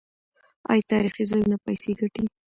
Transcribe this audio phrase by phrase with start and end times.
[0.71, 2.25] آیا تاریخي ځایونه پیسې ګټي؟